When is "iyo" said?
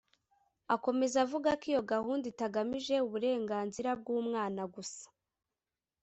1.71-1.81